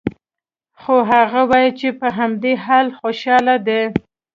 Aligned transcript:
خو 0.81 0.95
هغه 1.11 1.41
وايي 1.49 1.71
چې 1.79 1.87
په 1.99 2.07
همدې 2.17 2.53
حال 2.63 2.87
خوشحال 2.99 3.47
دی 3.67 3.81